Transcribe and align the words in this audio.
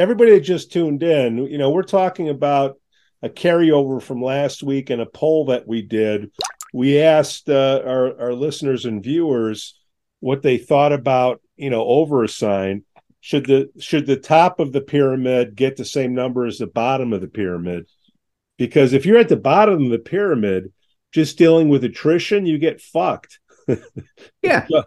everybody 0.00 0.30
that 0.30 0.40
just 0.40 0.72
tuned 0.72 1.02
in, 1.02 1.36
you 1.46 1.58
know, 1.58 1.70
we're 1.70 1.82
talking 1.82 2.30
about 2.30 2.80
a 3.22 3.28
carryover 3.28 4.00
from 4.00 4.22
last 4.22 4.62
week 4.62 4.88
and 4.88 5.02
a 5.02 5.06
poll 5.06 5.46
that 5.46 5.68
we 5.68 5.82
did. 5.82 6.30
We 6.72 7.00
asked 7.00 7.50
uh, 7.50 7.82
our 7.84 8.18
our 8.18 8.32
listeners 8.32 8.86
and 8.86 9.02
viewers 9.02 9.78
what 10.20 10.40
they 10.40 10.56
thought 10.56 10.92
about, 10.92 11.42
you 11.56 11.68
know, 11.68 11.84
overassign. 11.84 12.84
Should 13.20 13.44
the 13.46 13.70
should 13.78 14.06
the 14.06 14.16
top 14.16 14.58
of 14.58 14.72
the 14.72 14.80
pyramid 14.80 15.54
get 15.54 15.76
the 15.76 15.84
same 15.84 16.14
number 16.14 16.46
as 16.46 16.56
the 16.56 16.66
bottom 16.66 17.12
of 17.12 17.20
the 17.20 17.28
pyramid? 17.28 17.86
Because 18.56 18.94
if 18.94 19.04
you're 19.04 19.18
at 19.18 19.28
the 19.28 19.36
bottom 19.36 19.84
of 19.84 19.90
the 19.90 19.98
pyramid, 19.98 20.72
just 21.12 21.36
dealing 21.36 21.68
with 21.68 21.84
attrition, 21.84 22.46
you 22.46 22.56
get 22.58 22.80
fucked. 22.80 23.38
yeah. 24.42 24.66
So, 24.66 24.84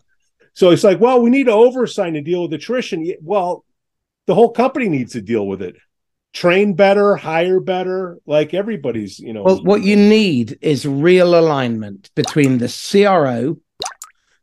so 0.54 0.70
it's 0.72 0.84
like, 0.84 1.00
well, 1.00 1.22
we 1.22 1.30
need 1.30 1.46
to 1.46 1.52
overassign 1.52 2.14
to 2.14 2.22
deal 2.22 2.44
with 2.44 2.54
attrition. 2.54 3.14
Well, 3.22 3.64
the 4.28 4.36
whole 4.36 4.52
company 4.52 4.90
needs 4.90 5.14
to 5.14 5.22
deal 5.22 5.46
with 5.46 5.62
it. 5.62 5.76
Train 6.34 6.74
better, 6.74 7.16
hire 7.16 7.60
better, 7.60 8.18
like 8.26 8.54
everybody's, 8.54 9.20
you 9.20 9.34
know. 9.34 9.44
Well, 9.44 9.64
what 9.64 9.84
you 9.84 9.96
need 9.96 10.58
is 10.62 10.86
real 10.86 11.40
alignment 11.40 12.10
between 12.16 12.58
the 12.58 12.68
CRO, 12.68 13.58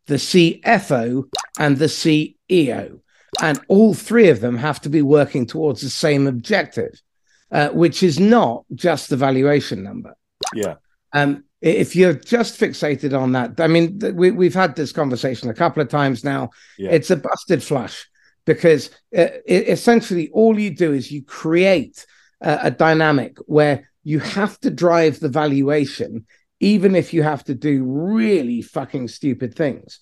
the 0.07 0.15
CFO, 0.15 1.25
and 1.59 1.79
the 1.79 1.87
CEO. 1.87 3.01
And 3.43 3.61
all 3.69 3.95
three 3.95 4.29
of 4.29 4.41
them 4.41 4.57
have 4.57 4.81
to 4.83 4.89
be 4.89 5.03
working 5.03 5.47
towards 5.47 5.81
the 5.81 5.91
same 5.91 6.27
objective, 6.27 7.01
uh, 7.51 7.71
which 7.71 8.03
is 8.03 8.21
not 8.21 8.65
just 8.75 9.11
the 9.11 9.17
valuation 9.17 9.83
number. 9.83 10.15
Yeah. 10.55 10.77
Um, 11.13 11.45
if 11.61 11.97
you're 11.97 12.15
just 12.15 12.59
fixated 12.59 13.19
on 13.19 13.33
that, 13.33 13.61
I 13.61 13.67
mean, 13.67 13.99
we, 14.15 14.31
we've 14.31 14.55
had 14.55 14.77
this 14.77 14.93
conversation 14.93 15.51
a 15.51 15.55
couple 15.55 15.83
of 15.83 15.89
times 15.89 16.23
now. 16.23 16.51
Yeah. 16.79 16.91
It's 16.91 17.11
a 17.11 17.17
busted 17.17 17.63
flush 17.63 18.07
because 18.45 18.91
uh, 19.17 19.29
essentially 19.49 20.31
all 20.33 20.59
you 20.59 20.75
do 20.75 20.93
is 20.93 21.11
you 21.11 21.23
create 21.23 22.07
a, 22.41 22.71
dynamic 22.71 23.37
where 23.47 23.91
you 24.03 24.19
have 24.19 24.59
to 24.61 24.71
drive 24.71 25.21
the 25.21 25.29
valuation, 25.29 26.27
even 26.59 26.95
if 26.95 27.13
you 27.13 27.23
have 27.23 27.45
to 27.45 27.55
do 27.55 27.85
really 27.85 28.63
fucking 28.63 29.09
stupid 29.09 29.55
things. 29.55 30.01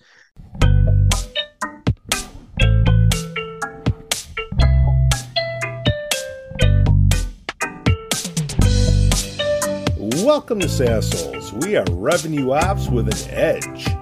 Welcome 10.25 10.61
to 10.61 10.66
SaaSholes. 10.66 11.64
We 11.64 11.77
are 11.77 11.84
revenue 11.91 12.53
ops 12.53 12.89
with 12.89 13.09
an 13.09 13.34
edge. 13.34 13.97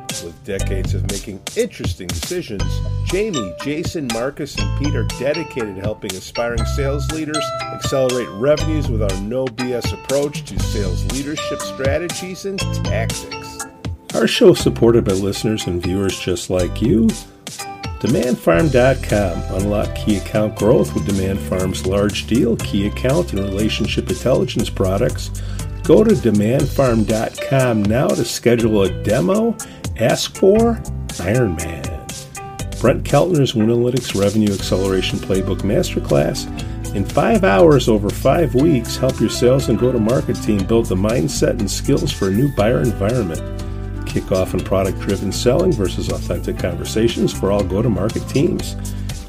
Decades 0.47 0.95
of 0.95 1.03
making 1.11 1.43
interesting 1.57 2.07
decisions, 2.07 2.63
Jamie, 3.07 3.53
Jason, 3.63 4.07
Marcus, 4.13 4.57
and 4.57 4.79
Pete 4.79 4.95
are 4.95 5.03
dedicated 5.19 5.75
to 5.75 5.81
helping 5.81 6.15
aspiring 6.15 6.65
sales 6.65 7.11
leaders 7.11 7.45
accelerate 7.75 8.29
revenues 8.29 8.89
with 8.89 9.03
our 9.03 9.21
no 9.23 9.47
BS 9.47 9.93
approach 9.93 10.45
to 10.45 10.57
sales 10.61 11.05
leadership 11.13 11.59
strategies 11.59 12.45
and 12.45 12.61
tactics. 12.85 13.67
Our 14.15 14.29
show 14.29 14.51
is 14.51 14.61
supported 14.61 15.05
by 15.05 15.15
listeners 15.15 15.67
and 15.67 15.83
viewers 15.83 16.17
just 16.17 16.49
like 16.49 16.81
you. 16.81 17.09
DemandFarm.com. 17.99 19.57
Unlock 19.57 19.97
key 19.97 20.19
account 20.19 20.55
growth 20.55 20.95
with 20.95 21.07
Demand 21.07 21.41
Farm's 21.41 21.87
large 21.87 22.29
deal, 22.29 22.57
key 22.59 22.87
account, 22.87 23.33
and 23.33 23.41
relationship 23.41 24.09
intelligence 24.09 24.71
products 24.71 25.43
Go 25.87 26.03
to 26.03 26.11
demandfarm.com 26.11 27.85
now 27.85 28.09
to 28.09 28.25
schedule 28.25 28.83
a 28.83 29.03
demo. 29.05 29.57
Ask 29.99 30.35
for 30.35 30.83
Iron 31.21 31.55
Man. 31.55 31.85
Brent 32.81 33.05
Keltner's 33.05 33.53
Winalytics 33.53 34.21
Revenue 34.21 34.53
Acceleration 34.53 35.21
Playbook 35.21 35.61
Masterclass. 35.61 36.45
In 36.97 37.05
five 37.05 37.45
hours 37.45 37.89
over 37.89 38.11
five 38.11 38.57
weeks, 38.57 38.97
help 38.97 39.21
your 39.21 39.31
sales 39.31 39.69
and 39.69 39.79
go 39.79 39.93
to 39.93 40.01
market 40.01 40.35
team 40.43 40.67
build 40.67 40.87
the 40.87 40.97
mindset 40.97 41.61
and 41.61 41.71
skills 41.71 42.11
for 42.11 42.29
a 42.29 42.33
new 42.33 42.53
buyer 42.57 42.81
environment. 42.81 43.41
Kickoff 44.07 44.55
and 44.55 44.65
product 44.65 44.99
driven 44.99 45.31
selling 45.31 45.71
versus 45.71 46.09
authentic 46.09 46.59
conversations 46.59 47.33
for 47.33 47.53
all 47.53 47.63
go 47.63 47.81
to 47.81 47.89
market 47.89 48.29
teams. 48.29 48.75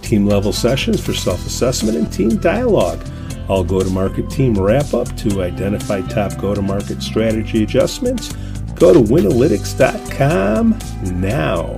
Team 0.02 0.26
level 0.26 0.52
sessions 0.52 1.00
for 1.00 1.14
self 1.14 1.46
assessment 1.46 1.98
and 1.98 2.12
team 2.12 2.38
dialogue 2.38 3.06
I'll 3.50 3.64
go 3.64 3.82
to 3.82 3.90
market 3.90 4.30
team 4.30 4.54
wrap 4.56 4.94
up 4.94 5.16
to 5.18 5.42
identify 5.42 6.02
top 6.02 6.38
go 6.38 6.54
to 6.54 6.62
market 6.62 7.02
strategy 7.02 7.64
adjustments. 7.64 8.34
Go 8.76 8.94
to 8.94 9.00
winalytics.com 9.00 10.78
now. 11.20 11.78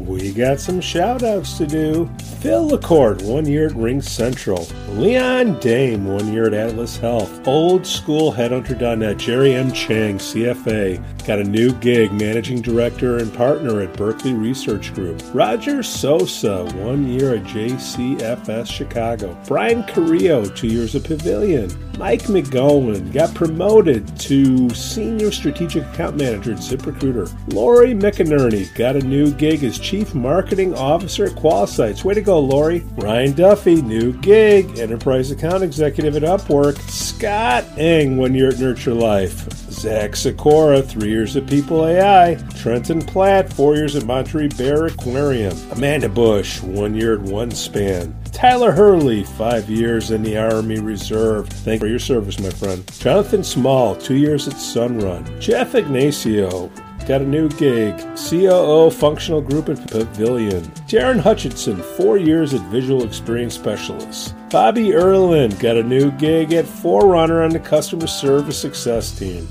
We 0.00 0.32
got 0.32 0.60
some 0.60 0.80
shout 0.80 1.22
outs 1.22 1.58
to 1.58 1.66
do. 1.66 2.08
Phil 2.40 2.68
LaCourt, 2.68 3.22
one 3.22 3.46
year 3.46 3.66
at 3.66 3.74
Ring 3.74 4.02
Central. 4.02 4.68
Leon 4.90 5.58
Dame, 5.58 6.04
one 6.04 6.32
year 6.32 6.46
at 6.46 6.54
Atlas 6.54 6.96
Health. 6.96 7.46
Old 7.46 7.86
School 7.86 8.32
Headhunter.net. 8.32 9.16
Jerry 9.16 9.54
M. 9.54 9.72
Chang, 9.72 10.18
CFA, 10.18 11.02
got 11.26 11.38
a 11.38 11.44
new 11.44 11.72
gig, 11.74 12.12
managing 12.12 12.60
director 12.60 13.18
and 13.18 13.32
partner 13.34 13.80
at 13.80 13.96
Berkeley 13.96 14.34
Research 14.34 14.94
Group. 14.94 15.20
Roger 15.32 15.82
Sosa, 15.82 16.64
one 16.76 17.08
year 17.08 17.34
at 17.34 17.44
JCFS 17.44 18.70
Chicago. 18.70 19.36
Brian 19.46 19.82
Carrillo, 19.84 20.44
two 20.44 20.68
years 20.68 20.94
at 20.94 21.04
Pavilion. 21.04 21.70
Mike 21.98 22.24
McGowan 22.24 23.10
got 23.10 23.34
promoted 23.34 24.18
to 24.20 24.68
Senior 24.70 25.32
Strategic 25.32 25.82
Account 25.94 26.16
Manager 26.16 26.52
at 26.52 26.58
ZipRecruiter. 26.58 27.32
Lori 27.54 27.94
McInerney 27.94 28.72
got 28.74 28.96
a 28.96 29.00
new 29.00 29.32
gig 29.32 29.64
as 29.64 29.78
Chief 29.78 30.14
Marketing 30.14 30.74
Officer 30.74 31.24
at 31.24 31.32
Qualisites. 31.32 32.04
Way 32.04 32.14
to 32.14 32.20
go, 32.26 32.40
Lori. 32.40 32.80
Ryan 32.96 33.32
Duffy, 33.32 33.80
new 33.80 34.12
gig, 34.20 34.78
Enterprise 34.78 35.30
Account 35.30 35.62
Executive 35.62 36.16
at 36.16 36.22
Upwork. 36.22 36.76
Scott 36.90 37.64
Eng, 37.78 38.16
one 38.18 38.34
year 38.34 38.48
at 38.48 38.58
Nurture 38.58 38.92
Life. 38.92 39.50
Zach 39.70 40.16
Sikora, 40.16 40.82
three 40.82 41.08
years 41.08 41.36
at 41.36 41.46
People 41.46 41.86
AI. 41.86 42.34
Trenton 42.56 43.00
Platt, 43.00 43.52
four 43.52 43.76
years 43.76 43.94
at 43.94 44.04
Monterey 44.04 44.48
Bay 44.48 44.70
Aquarium. 44.70 45.56
Amanda 45.70 46.08
Bush, 46.08 46.60
one 46.62 46.94
year 46.94 47.14
at 47.14 47.20
OneSpan. 47.20 48.12
Tyler 48.32 48.72
Hurley, 48.72 49.22
five 49.22 49.70
years 49.70 50.10
in 50.10 50.22
the 50.22 50.36
Army 50.36 50.80
Reserve. 50.80 51.48
Thank 51.48 51.80
you 51.80 51.86
for 51.86 51.90
your 51.90 51.98
service, 51.98 52.40
my 52.40 52.50
friend. 52.50 52.84
Jonathan 52.98 53.44
Small, 53.44 53.94
two 53.94 54.16
years 54.16 54.48
at 54.48 54.54
Sunrun. 54.54 55.40
Jeff 55.40 55.74
Ignacio, 55.74 56.70
got 57.06 57.22
a 57.22 57.26
new 57.26 57.48
gig. 57.50 57.96
COO 58.16 58.90
Functional 58.90 59.40
Group 59.40 59.68
at 59.68 59.90
Pavilion. 59.90 60.62
Darren 60.88 61.20
Hutchinson, 61.20 61.76
four 61.76 62.18
years 62.18 62.52
at 62.52 62.60
Visual 62.62 63.04
Experience 63.04 63.54
Specialist. 63.54 64.34
Bobby 64.50 64.92
Erlin 64.92 65.56
got 65.58 65.76
a 65.76 65.82
new 65.82 66.10
gig 66.12 66.52
at 66.52 66.66
Forerunner 66.66 67.42
on 67.42 67.50
the 67.50 67.60
Customer 67.60 68.06
Service 68.06 68.60
Success 68.60 69.16
Team. 69.16 69.48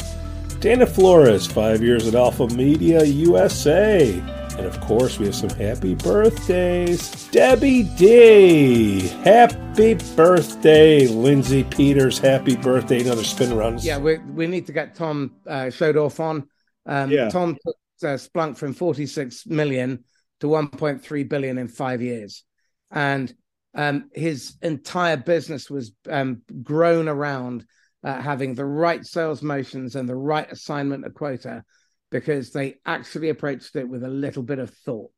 Dana 0.60 0.86
Flores, 0.86 1.48
five 1.48 1.82
years 1.82 2.08
at 2.08 2.16
Alpha 2.16 2.48
Media 2.48 3.04
USA. 3.04 4.12
And 4.58 4.66
of 4.66 4.80
course, 4.82 5.20
we 5.20 5.26
have 5.26 5.36
some 5.36 5.50
happy 5.50 5.96
birthdays. 5.96 7.28
Debbie 7.28 7.84
D. 7.84 9.08
Happy 9.24 9.96
birthday, 10.16 11.08
Lindsay 11.08 11.64
Peters. 11.66 12.18
Happy 12.18 12.56
birthday. 12.56 13.02
Another 13.02 13.24
spin 13.24 13.52
around. 13.52 13.84
Yeah, 13.84 13.98
we, 13.98 14.18
we 14.18 14.48
need 14.48 14.66
to 14.68 14.72
get 14.72 14.96
Tom 14.96 15.36
uh, 15.46 15.70
showed 15.70 15.98
off 15.98 16.22
on. 16.22 16.48
Um, 16.86 17.12
yeah. 17.12 17.30
Tom 17.30 17.58
took 17.66 17.76
uh, 18.04 18.18
Splunk 18.18 18.58
from 18.58 18.74
46 18.74 19.46
million 19.48 20.04
to 20.40 20.48
1.3 20.48 21.30
billion 21.30 21.58
in 21.58 21.68
five 21.68 22.02
years. 22.02 22.44
And 22.92 23.34
um, 23.74 24.10
his 24.14 24.56
entire 24.62 25.18
business 25.18 25.70
was 25.70 25.92
um, 26.10 26.42
grown 26.64 27.08
around 27.08 27.66
uh, 28.04 28.22
having 28.22 28.54
the 28.54 28.66
right 28.66 29.06
sales 29.06 29.42
motions 29.42 29.96
and 29.96 30.08
the 30.08 30.16
right 30.16 30.50
assignment 30.52 31.06
of 31.06 31.14
quota 31.14 31.64
because 32.12 32.52
they 32.52 32.76
actually 32.86 33.30
approached 33.30 33.76
it 33.76 33.90
with 33.90 34.04
a 34.04 34.10
little 34.10 34.44
bit 34.44 34.60
of 34.60 34.70
thought. 34.70 35.12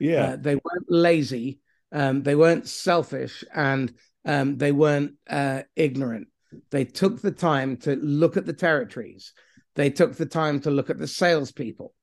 Yeah. 0.00 0.24
Uh, 0.24 0.36
they 0.36 0.54
weren't 0.56 0.86
lazy, 0.88 1.60
um, 1.92 2.22
they 2.22 2.34
weren't 2.34 2.68
selfish, 2.68 3.44
and 3.54 3.94
um, 4.24 4.58
they 4.58 4.72
weren't 4.72 5.14
uh, 5.30 5.62
ignorant. 5.76 6.28
They 6.70 6.84
took 6.84 7.22
the 7.22 7.30
time 7.30 7.76
to 7.78 7.96
look 7.96 8.36
at 8.36 8.44
the 8.44 8.52
territories. 8.52 9.32
They 9.74 9.90
took 9.90 10.16
the 10.16 10.26
time 10.26 10.60
to 10.60 10.70
look 10.70 10.90
at 10.90 10.98
the 10.98 11.06
salespeople. 11.06 11.94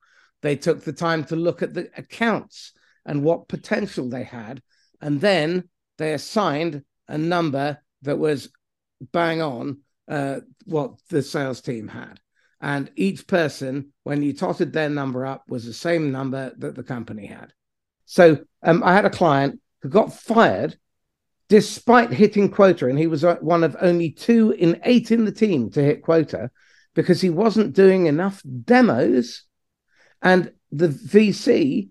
They 0.41 0.55
took 0.55 0.83
the 0.83 0.93
time 0.93 1.23
to 1.25 1.35
look 1.35 1.61
at 1.61 1.73
the 1.73 1.89
accounts 1.97 2.73
and 3.05 3.23
what 3.23 3.47
potential 3.47 4.09
they 4.09 4.23
had. 4.23 4.61
And 5.01 5.21
then 5.21 5.69
they 5.97 6.13
assigned 6.13 6.83
a 7.07 7.17
number 7.17 7.79
that 8.03 8.17
was 8.17 8.49
bang 9.11 9.41
on 9.41 9.79
uh, 10.07 10.39
what 10.65 10.93
the 11.09 11.21
sales 11.21 11.61
team 11.61 11.87
had. 11.87 12.19
And 12.61 12.91
each 12.95 13.27
person, 13.27 13.93
when 14.03 14.21
you 14.21 14.33
totted 14.33 14.73
their 14.73 14.89
number 14.89 15.25
up, 15.25 15.43
was 15.47 15.65
the 15.65 15.73
same 15.73 16.11
number 16.11 16.51
that 16.57 16.75
the 16.75 16.83
company 16.83 17.25
had. 17.25 17.53
So 18.05 18.39
um, 18.63 18.83
I 18.83 18.93
had 18.93 19.05
a 19.05 19.09
client 19.09 19.61
who 19.81 19.89
got 19.89 20.13
fired 20.13 20.77
despite 21.47 22.11
hitting 22.11 22.49
quota, 22.49 22.87
and 22.87 22.99
he 22.99 23.07
was 23.07 23.23
uh, 23.23 23.37
one 23.41 23.63
of 23.63 23.75
only 23.81 24.11
two 24.11 24.51
in 24.51 24.79
eight 24.83 25.11
in 25.11 25.25
the 25.25 25.31
team 25.31 25.69
to 25.71 25.81
hit 25.81 26.03
quota 26.03 26.51
because 27.01 27.21
he 27.21 27.29
wasn't 27.29 27.73
doing 27.73 28.07
enough 28.07 28.41
demos. 28.65 29.43
And 30.21 30.51
the 30.69 30.89
VC 30.89 31.87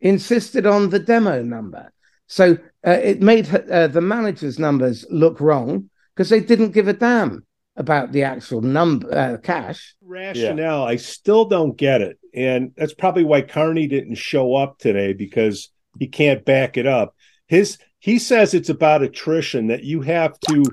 insisted 0.00 0.66
on 0.66 0.90
the 0.90 0.98
demo 0.98 1.44
number. 1.44 1.92
So 2.26 2.58
uh, 2.84 2.90
it 2.90 3.22
made 3.22 3.48
uh, 3.54 3.86
the 3.86 4.00
manager's 4.00 4.58
numbers 4.58 5.06
look 5.10 5.40
wrong 5.40 5.90
because 6.12 6.28
they 6.28 6.40
didn't 6.40 6.72
give 6.72 6.88
a 6.88 6.92
damn 6.92 7.46
about 7.76 8.10
the 8.10 8.24
actual 8.24 8.60
number 8.60 9.16
uh, 9.16 9.36
cash 9.36 9.94
rationale. 10.02 10.80
Yeah. 10.80 10.82
I 10.82 10.96
still 10.96 11.44
don't 11.44 11.76
get 11.76 12.02
it, 12.02 12.18
and 12.34 12.72
that's 12.76 12.94
probably 12.94 13.22
why 13.22 13.42
Carney 13.42 13.86
didn't 13.86 14.16
show 14.16 14.56
up 14.56 14.78
today 14.78 15.12
because 15.12 15.70
he 16.00 16.08
can't 16.08 16.44
back 16.44 16.76
it 16.76 16.86
up. 16.88 17.14
His 17.46 17.78
he 18.00 18.18
says 18.18 18.54
it's 18.54 18.70
about 18.70 19.04
attrition 19.04 19.68
that 19.68 19.84
you 19.84 20.00
have 20.02 20.38
to 20.48 20.64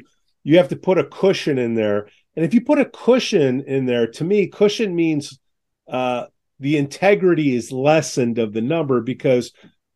you 0.44 0.58
have 0.58 0.70
to 0.70 0.76
put 0.76 0.98
a 0.98 1.04
cushion 1.04 1.60
in 1.60 1.76
there, 1.76 2.08
and 2.36 2.44
if 2.44 2.54
you 2.54 2.62
put 2.62 2.80
a 2.80 2.86
cushion 2.86 3.62
in 3.62 3.86
there, 3.86 4.08
to 4.08 4.24
me, 4.24 4.48
cushion 4.48 4.96
means 4.96 5.40
uh, 5.88 6.26
the 6.60 6.78
integrity 6.78 7.56
is 7.56 7.72
lessened 7.72 8.40
of 8.40 8.54
the 8.54 8.62
number 8.62 9.02
because 9.02 9.54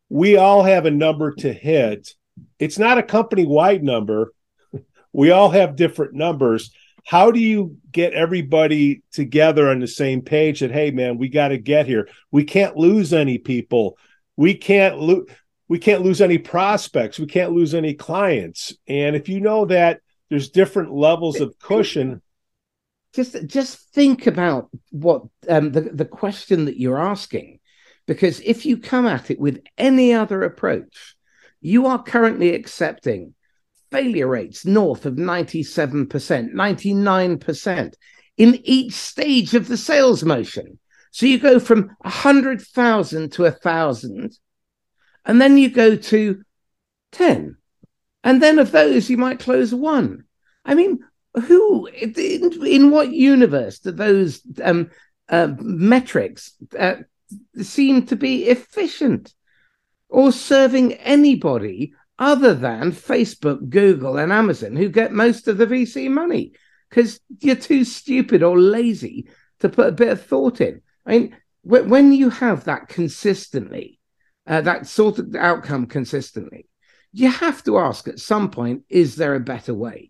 we 0.10 0.38
all 0.38 0.64
have 0.64 0.86
a 0.86 0.92
number 0.92 1.34
to 1.36 1.52
hit. 1.52 2.14
It's 2.58 2.80
not 2.80 2.98
a 2.98 3.04
company 3.04 3.46
wide 3.46 3.84
number. 3.84 4.34
We 5.12 5.32
all 5.32 5.50
have 5.50 5.76
different 5.76 6.14
numbers. 6.14 6.70
How 7.04 7.32
do 7.32 7.40
you 7.40 7.78
get 7.92 8.14
everybody 8.14 9.02
together 9.12 9.68
on 9.72 9.80
the 9.80 9.88
same 9.88 10.22
page 10.22 10.60
that, 10.60 10.70
hey, 10.70 10.92
man, 10.92 11.18
we 11.18 11.30
got 11.30 11.48
to 11.48 11.58
get 11.58 11.88
here? 11.88 12.08
We 12.30 12.44
can't 12.44 12.78
lose 12.78 13.12
any 13.12 13.40
people. 13.40 13.98
We 14.38 14.54
can't 14.54 15.00
lose. 15.00 15.28
We 15.68 15.80
can't 15.80 16.04
lose 16.04 16.22
any 16.22 16.38
prospects. 16.38 17.18
We 17.18 17.26
can't 17.26 17.54
lose 17.54 17.74
any 17.74 17.96
clients. 17.96 18.76
And 18.88 19.16
if 19.16 19.28
you 19.30 19.42
know 19.42 19.66
that 19.66 20.02
there's 20.30 20.52
different 20.52 20.94
levels 20.94 21.40
of 21.40 21.58
cushion, 21.58 22.22
just 23.14 23.46
just 23.48 23.92
think 23.94 24.28
about 24.28 24.70
what 24.92 25.24
um, 25.48 25.72
the 25.72 25.82
the 25.82 26.06
question 26.06 26.66
that 26.66 26.80
you're 26.80 27.00
asking 27.00 27.60
because 28.10 28.40
if 28.40 28.66
you 28.66 28.78
come 28.78 29.06
at 29.06 29.30
it 29.30 29.40
with 29.40 29.62
any 29.78 30.14
other 30.14 30.42
approach, 30.42 31.16
you 31.62 31.86
are 31.86 32.02
currently 32.02 32.56
accepting 32.56 33.36
failure 33.92 34.28
rates 34.28 34.66
north 34.66 35.06
of 35.06 35.14
97%, 35.14 36.08
99% 36.10 37.94
in 38.38 38.60
each 38.64 38.94
stage 38.94 39.54
of 39.54 39.68
the 39.68 39.78
sales 39.78 40.24
motion. 40.24 40.80
So 41.12 41.28
you 41.28 41.38
go 41.38 41.60
from 41.60 41.96
100,000 42.00 43.32
to 43.34 43.46
a 43.46 43.52
1,000, 43.52 44.32
and 45.26 45.40
then 45.40 45.60
you 45.60 45.70
go 45.70 45.96
to 45.96 46.42
10. 47.12 47.58
And 48.24 48.42
then 48.42 48.58
of 48.58 48.72
those, 48.72 49.08
you 49.08 49.18
might 49.18 49.40
close 49.40 49.72
one. 49.72 50.24
I 50.66 50.74
mean, 50.74 51.00
who, 51.40 51.88
in, 51.88 52.66
in 52.66 52.92
what 52.92 53.12
universe 53.12 53.80
do 53.80 53.92
those 53.92 54.42
um, 54.64 54.90
uh, 55.30 55.50
metrics 55.60 56.54
uh, 56.78 56.96
seem 57.62 58.06
to 58.08 58.16
be 58.16 58.46
efficient 58.46 59.34
or 60.10 60.32
serving 60.32 60.94
anybody 60.94 61.94
other 62.18 62.54
than 62.54 62.92
Facebook, 62.92 63.70
Google, 63.70 64.18
and 64.18 64.32
Amazon, 64.32 64.76
who 64.76 64.90
get 64.90 65.12
most 65.14 65.48
of 65.48 65.58
the 65.58 65.68
VC 65.68 66.10
money 66.10 66.54
because 66.90 67.20
you're 67.40 67.56
too 67.56 67.86
stupid 67.86 68.44
or 68.44 68.60
lazy 68.60 69.30
to 69.60 69.70
put 69.70 69.88
a 69.88 69.94
bit 69.94 70.10
of 70.10 70.26
thought 70.26 70.60
in. 70.60 70.82
I 71.06 71.12
mean, 71.12 71.38
when 71.62 72.12
you 72.12 72.30
have 72.30 72.66
that 72.66 72.88
consistently, 72.88 74.00
uh, 74.48 74.62
that 74.62 74.88
sort 74.88 75.20
of 75.20 75.36
outcome 75.36 75.86
consistently, 75.86 76.68
you 77.14 77.30
have 77.30 77.64
to 77.64 77.78
ask 77.78 78.08
at 78.08 78.20
some 78.20 78.52
point: 78.52 78.84
Is 78.90 79.16
there 79.16 79.36
a 79.36 79.40
better 79.40 79.74
way? 79.74 80.09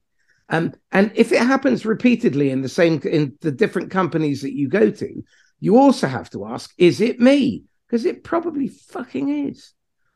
Um, 0.49 0.73
and 0.91 1.11
if 1.15 1.31
it 1.31 1.41
happens 1.41 1.85
repeatedly 1.85 2.49
in 2.49 2.61
the 2.61 2.69
same 2.69 2.99
in 3.03 3.37
the 3.41 3.51
different 3.51 3.91
companies 3.91 4.41
that 4.41 4.55
you 4.55 4.67
go 4.67 4.89
to, 4.89 5.23
you 5.59 5.77
also 5.77 6.07
have 6.07 6.29
to 6.31 6.45
ask, 6.45 6.73
is 6.77 7.01
it 7.01 7.19
me? 7.19 7.63
Because 7.85 8.05
it 8.05 8.23
probably 8.23 8.67
fucking 8.67 9.47
is. 9.47 9.73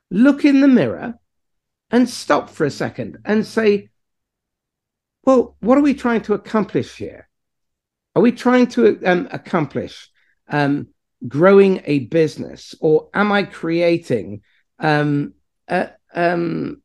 Look 0.10 0.46
in 0.46 0.62
the 0.62 0.68
mirror 0.68 1.16
and 1.92 2.10
stop 2.10 2.50
for 2.50 2.66
a 2.66 2.72
second 2.72 3.20
and 3.26 3.46
say, 3.46 3.90
well, 5.24 5.56
what 5.60 5.78
are 5.78 5.82
we 5.82 5.94
trying 5.94 6.22
to 6.24 6.34
accomplish 6.34 6.96
here? 6.96 7.30
Are 8.16 8.22
we 8.22 8.32
trying 8.32 8.68
to 8.68 9.02
um, 9.06 9.28
accomplish 9.32 10.10
um, 10.48 10.88
growing 11.28 11.82
a 11.86 12.00
business, 12.00 12.76
or 12.80 13.10
am 13.14 13.32
I 13.32 13.44
creating 13.44 14.42
um, 14.80 15.34
a, 15.68 15.92
um, 16.14 16.82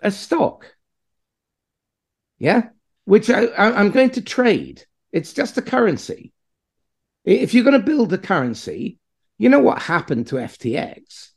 a 0.00 0.10
stock? 0.10 0.74
Yeah, 2.38 2.68
which 3.04 3.30
I, 3.30 3.48
I'm 3.56 3.90
going 3.90 4.10
to 4.10 4.22
trade. 4.22 4.84
It's 5.12 5.32
just 5.32 5.58
a 5.58 5.62
currency. 5.62 6.32
If 7.24 7.52
you're 7.52 7.64
going 7.64 7.78
to 7.78 7.86
build 7.86 8.12
a 8.12 8.18
currency, 8.18 8.98
you 9.38 9.48
know 9.48 9.60
what 9.60 9.82
happened 9.82 10.28
to 10.28 10.36
FTX. 10.36 11.30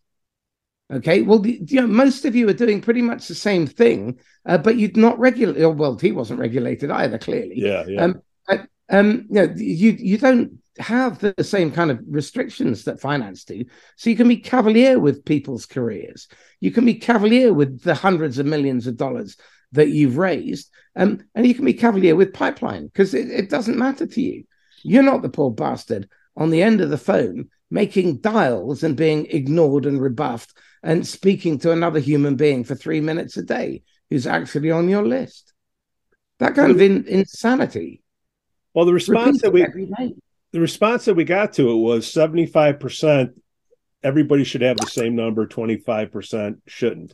Okay, 0.92 1.21
well, 1.21 1.39
the, 1.39 1.59
you 1.65 1.80
know, 1.80 1.88
most 1.88 2.25
of 2.25 2.36
you 2.36 2.50
are 2.50 2.53
doing 2.53 2.81
pretty 2.81 3.01
much 3.01 3.27
the 3.27 3.36
same 3.36 3.65
thing, 3.65 4.19
uh, 4.45 4.57
but 4.57 4.75
you'd 4.75 4.98
not 4.98 5.18
regulate. 5.19 5.65
Well, 5.65 5.98
he 5.98 6.12
wasn't 6.12 6.39
regulated 6.42 6.92
either, 6.92 7.18
clearly. 7.18 7.54
Yeah, 7.56 7.86
yeah. 7.88 8.04
Um, 8.04 8.21
but, 8.45 8.68
um, 8.89 9.27
you 9.30 9.36
know, 9.36 9.54
you 9.56 9.92
you 9.92 10.18
don't 10.18 10.59
have 10.80 11.19
the 11.19 11.33
same 11.44 11.71
kind 11.71 11.92
of 11.92 12.01
restrictions 12.09 12.83
that 12.83 13.00
finance 13.00 13.45
do, 13.45 13.63
so 13.95 14.09
you 14.09 14.18
can 14.18 14.27
be 14.27 14.38
cavalier 14.38 15.00
with 15.00 15.24
people's 15.24 15.65
careers. 15.65 16.27
You 16.59 16.71
can 16.71 16.83
be 16.83 16.95
cavalier 16.95 17.54
with 17.54 17.81
the 17.81 17.95
hundreds 17.95 18.38
of 18.38 18.45
millions 18.45 18.86
of 18.86 18.97
dollars 18.97 19.38
that 19.73 19.89
you've 19.89 20.18
raised, 20.18 20.69
um, 20.95 21.23
and 21.35 21.45
you 21.45 21.56
can 21.56 21.65
be 21.65 21.73
cavalier 21.73 22.15
with 22.15 22.33
pipeline 22.33 22.88
because 22.88 23.13
it, 23.13 23.29
it 23.29 23.50
doesn't 23.50 23.77
matter 23.77 24.06
to 24.06 24.21
you. 24.21 24.44
You're 24.83 25.03
not 25.03 25.21
the 25.21 25.29
poor 25.29 25.51
bastard 25.51 26.09
on 26.35 26.50
the 26.50 26.63
end 26.63 26.81
of 26.81 26.89
the 26.89 26.97
phone 26.97 27.50
making 27.71 28.18
dials 28.18 28.83
and 28.83 28.97
being 28.97 29.25
ignored 29.27 29.85
and 29.85 30.01
rebuffed 30.01 30.53
and 30.83 31.07
speaking 31.07 31.57
to 31.59 31.71
another 31.71 32.00
human 32.00 32.35
being 32.35 32.63
for 32.63 32.75
three 32.75 33.00
minutes 33.00 33.38
a 33.38 33.44
day 33.44 33.81
who's 34.09 34.27
actually 34.27 34.69
on 34.71 34.89
your 34.89 35.06
list. 35.06 35.53
That 36.39 36.56
kind 36.56 36.71
of 36.71 36.81
in, 36.81 37.07
insanity. 37.07 38.01
Well, 38.73 38.85
the 38.85 38.94
response 38.94 39.41
that 39.41 39.53
we 39.53 39.65
the 40.51 40.59
response 40.59 41.06
that 41.06 41.13
we 41.13 41.23
got 41.23 41.53
to 41.53 41.71
it 41.71 41.75
was 41.75 42.12
75% 42.12 43.33
everybody 44.03 44.44
should 44.44 44.62
have 44.62 44.77
the 44.77 44.88
same 44.88 45.15
number, 45.15 45.47
25% 45.47 46.57
shouldn't. 46.68 47.13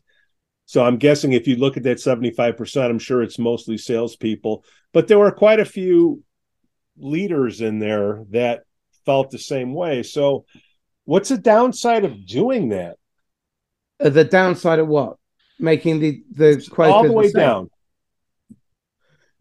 So 0.68 0.84
I'm 0.84 0.98
guessing 0.98 1.31
if 1.31 1.48
you 1.48 1.56
look 1.56 1.78
at 1.78 1.84
that 1.84 1.98
75%, 1.98 2.90
I'm 2.90 3.00
sure 3.00 3.24
it's 3.24 3.40
mostly 3.40 3.78
salespeople, 3.78 4.66
but 4.92 5.08
there 5.08 5.18
were 5.18 5.31
quite 5.31 5.62
a 5.62 5.66
few 5.66 6.24
leaders 6.98 7.62
in 7.62 7.80
there 7.80 8.25
that 8.31 8.64
felt 9.06 9.31
the 9.31 9.40
same 9.40 9.74
way. 9.74 10.04
So, 10.04 10.46
what's 11.06 11.30
the 11.30 11.38
downside 11.38 12.04
of 12.04 12.28
doing 12.28 12.69
that? 12.69 12.98
Uh, 13.98 14.10
the 14.10 14.25
downside 14.25 14.80
of 14.80 14.90
what? 14.90 15.16
Making 15.58 16.02
the 16.02 16.24
the 16.34 16.68
quote 16.69 16.92
all 16.92 17.04
the 17.04 17.14
way 17.14 17.31
the 17.31 17.40
down. 17.40 17.69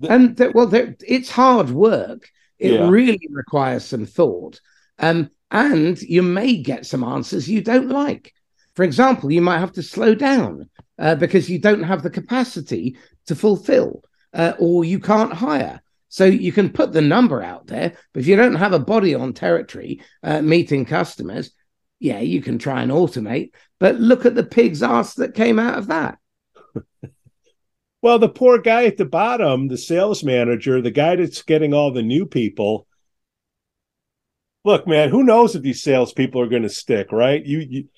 and 0.09 0.39
well, 0.55 0.71
it's 0.73 1.31
hard 1.31 1.71
work. 1.71 2.31
It 2.61 2.75
yeah. 2.75 2.89
really 2.89 3.29
requires 3.31 3.85
some 3.85 4.07
thought. 4.07 4.61
Um, 5.01 5.31
and 5.51 6.01
you 6.01 6.23
may 6.23 6.57
get 6.57 6.87
some 6.87 7.03
answers 7.03 7.49
you 7.49 7.63
don't 7.63 7.89
like. 7.89 8.33
For 8.75 8.85
example, 8.85 9.33
you 9.33 9.43
might 9.43 9.59
have 9.59 9.73
to 9.73 9.83
slow 9.83 10.15
down 10.15 10.71
uh, 10.99 11.15
because 11.15 11.51
you 11.51 11.59
don't 11.59 11.83
have 11.83 12.03
the 12.03 12.11
capacity 12.11 12.97
to 13.27 13.35
fulfill, 13.35 14.03
uh, 14.33 14.53
or 14.59 14.85
you 14.85 14.99
can't 14.99 15.33
hire, 15.33 15.81
so 16.09 16.25
you 16.25 16.53
can 16.53 16.71
put 16.71 16.93
the 16.93 17.03
number 17.03 17.43
out 17.43 17.67
there, 17.67 17.93
but 18.13 18.21
if 18.21 18.27
you 18.27 18.37
don't 18.37 18.55
have 18.55 18.73
a 18.73 18.79
body 18.79 19.15
on 19.15 19.33
territory 19.33 20.01
uh, 20.23 20.41
meeting 20.41 20.85
customers, 20.85 21.51
yeah, 21.99 22.21
you 22.21 22.41
can 22.41 22.59
try 22.59 22.83
and 22.83 22.93
automate. 22.93 23.51
But 23.79 23.97
look 23.97 24.25
at 24.25 24.35
the 24.35 24.45
pig's 24.45 24.83
ass 24.83 25.15
that 25.15 25.35
came 25.35 25.59
out 25.59 25.79
of 25.79 25.89
that. 25.89 26.19
well, 28.03 28.19
the 28.19 28.29
poor 28.29 28.59
guy 28.59 28.85
at 28.85 28.97
the 28.97 29.05
bottom, 29.05 29.69
the 29.69 29.79
sales 29.79 30.23
manager, 30.23 30.81
the 30.81 30.91
guy 30.91 31.17
that's 31.17 31.43
getting 31.43 31.75
all 31.75 31.93
the 31.93 32.03
new 32.03 32.27
people. 32.27 32.87
Look, 34.65 34.87
man, 34.87 35.11
who 35.11 35.23
knows 35.23 35.55
if 35.55 35.63
these 35.63 35.83
salespeople 35.83 36.41
are 36.41 36.49
going 36.49 36.63
to 36.63 36.69
stick, 36.69 37.13
right? 37.13 37.45
You, 37.45 37.59
you 37.59 37.89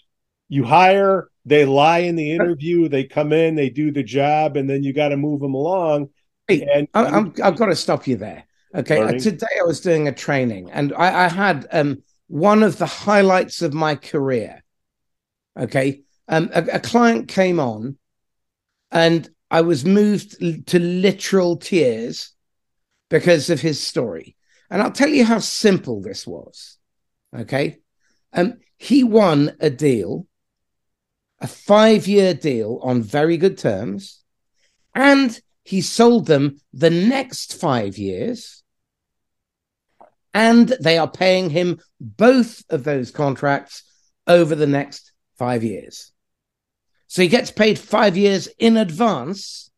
you 0.50 0.64
hire, 0.64 1.30
they 1.48 1.64
lie 1.64 2.00
in 2.00 2.16
the 2.16 2.32
interview, 2.32 2.88
they 2.88 3.04
come 3.04 3.32
in, 3.32 3.54
they 3.54 3.70
do 3.70 3.90
the 3.90 4.02
job, 4.02 4.56
and 4.56 4.68
then 4.68 4.82
you 4.82 4.92
got 4.92 5.08
to 5.08 5.16
move 5.16 5.40
them 5.40 5.54
along 5.54 6.08
Hey, 6.48 6.66
and, 6.74 6.88
I'm, 6.94 7.34
I've 7.44 7.56
got 7.56 7.66
to 7.66 7.76
stop 7.76 8.06
you 8.06 8.16
there. 8.16 8.44
Okay, 8.74 9.00
uh, 9.00 9.12
today 9.12 9.46
I 9.60 9.64
was 9.64 9.80
doing 9.80 10.08
a 10.08 10.12
training, 10.12 10.70
and 10.70 10.92
I, 10.94 11.24
I 11.24 11.28
had 11.28 11.66
um, 11.72 12.02
one 12.26 12.62
of 12.62 12.78
the 12.78 12.86
highlights 12.86 13.62
of 13.62 13.74
my 13.74 13.94
career. 13.94 14.62
Okay, 15.58 16.02
um, 16.26 16.50
a, 16.54 16.64
a 16.74 16.80
client 16.80 17.28
came 17.28 17.60
on, 17.60 17.98
and 18.90 19.28
I 19.50 19.60
was 19.60 19.84
moved 19.84 20.66
to 20.68 20.78
literal 20.78 21.56
tears 21.56 22.32
because 23.10 23.50
of 23.50 23.60
his 23.60 23.80
story. 23.80 24.36
And 24.70 24.82
I'll 24.82 24.90
tell 24.90 25.08
you 25.08 25.24
how 25.24 25.38
simple 25.38 26.02
this 26.02 26.26
was. 26.26 26.76
Okay. 27.34 27.78
Um, 28.34 28.58
he 28.76 29.02
won 29.02 29.56
a 29.60 29.70
deal, 29.70 30.26
a 31.40 31.46
five 31.46 32.06
year 32.06 32.34
deal 32.34 32.80
on 32.82 33.02
very 33.02 33.36
good 33.36 33.58
terms, 33.58 34.22
and 34.94 35.40
he 35.64 35.80
sold 35.80 36.26
them 36.26 36.60
the 36.72 36.90
next 36.90 37.60
five 37.60 37.98
years, 37.98 38.62
and 40.34 40.68
they 40.80 40.98
are 40.98 41.10
paying 41.10 41.50
him 41.50 41.80
both 42.00 42.62
of 42.70 42.84
those 42.84 43.10
contracts 43.10 43.82
over 44.26 44.54
the 44.54 44.66
next 44.66 45.12
five 45.36 45.62
years. 45.62 46.12
So 47.06 47.22
he 47.22 47.28
gets 47.28 47.50
paid 47.50 47.78
five 47.78 48.16
years 48.16 48.48
in 48.58 48.76
advance. 48.76 49.70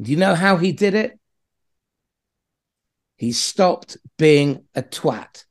Do 0.00 0.10
you 0.10 0.16
know 0.16 0.34
how 0.34 0.58
he 0.58 0.72
did 0.72 0.94
it? 0.94 1.18
He 3.16 3.32
stopped 3.32 3.96
being 4.18 4.64
a 4.74 4.82
twat. 4.82 5.44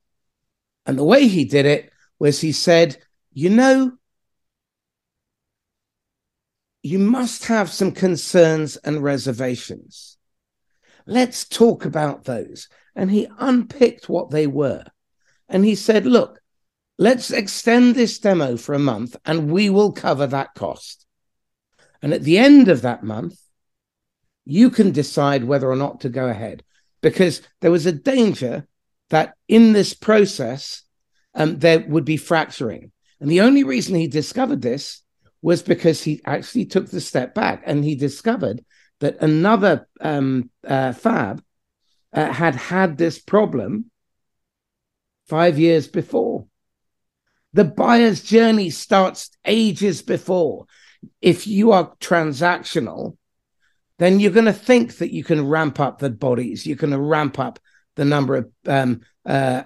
And 0.86 0.98
the 0.98 1.04
way 1.04 1.26
he 1.26 1.44
did 1.44 1.66
it 1.66 1.90
was 2.18 2.40
he 2.40 2.52
said, 2.52 2.98
You 3.32 3.50
know, 3.50 3.92
you 6.84 6.98
must 6.98 7.46
have 7.46 7.70
some 7.70 7.92
concerns 7.92 8.76
and 8.76 9.02
reservations. 9.02 10.18
Let's 11.06 11.46
talk 11.46 11.86
about 11.86 12.24
those. 12.24 12.68
And 12.94 13.10
he 13.10 13.26
unpicked 13.38 14.10
what 14.10 14.30
they 14.30 14.46
were. 14.46 14.84
And 15.48 15.64
he 15.64 15.76
said, 15.76 16.04
Look, 16.04 16.40
let's 16.98 17.30
extend 17.30 17.94
this 17.94 18.18
demo 18.18 18.58
for 18.58 18.74
a 18.74 18.78
month 18.78 19.16
and 19.24 19.50
we 19.50 19.70
will 19.70 19.92
cover 19.92 20.26
that 20.26 20.54
cost. 20.54 21.06
And 22.02 22.12
at 22.12 22.22
the 22.22 22.36
end 22.36 22.68
of 22.68 22.82
that 22.82 23.02
month, 23.02 23.40
you 24.44 24.68
can 24.68 24.92
decide 24.92 25.44
whether 25.44 25.70
or 25.70 25.76
not 25.76 26.02
to 26.02 26.10
go 26.10 26.28
ahead 26.28 26.62
because 27.00 27.40
there 27.62 27.70
was 27.70 27.86
a 27.86 27.92
danger 27.92 28.68
that 29.08 29.34
in 29.48 29.72
this 29.72 29.94
process, 29.94 30.82
um, 31.34 31.58
there 31.60 31.80
would 31.80 32.04
be 32.04 32.18
fracturing. 32.18 32.92
And 33.20 33.30
the 33.30 33.40
only 33.40 33.64
reason 33.64 33.94
he 33.94 34.06
discovered 34.06 34.60
this 34.60 35.03
was 35.44 35.62
because 35.62 36.02
he 36.02 36.22
actually 36.24 36.64
took 36.64 36.88
the 36.88 37.02
step 37.02 37.34
back 37.34 37.62
and 37.66 37.84
he 37.84 37.94
discovered 37.94 38.64
that 39.00 39.20
another 39.20 39.86
um, 40.00 40.48
uh, 40.66 40.90
fab 40.94 41.44
uh, 42.14 42.32
had 42.32 42.54
had 42.54 42.96
this 42.96 43.18
problem 43.18 43.90
five 45.28 45.58
years 45.58 45.86
before. 45.86 46.46
The 47.52 47.66
buyer's 47.66 48.22
journey 48.22 48.70
starts 48.70 49.32
ages 49.44 50.00
before. 50.00 50.64
If 51.20 51.46
you 51.46 51.72
are 51.72 51.94
transactional, 51.96 53.18
then 53.98 54.20
you're 54.20 54.30
going 54.30 54.46
to 54.46 54.52
think 54.54 54.96
that 54.96 55.12
you 55.12 55.24
can 55.24 55.46
ramp 55.46 55.78
up 55.78 55.98
the 55.98 56.08
bodies. 56.08 56.66
You're 56.66 56.78
going 56.78 56.94
to 56.94 56.98
ramp 56.98 57.38
up 57.38 57.58
the 57.96 58.06
number 58.06 58.36
of 58.36 58.50
um, 58.66 59.02
uh, 59.26 59.64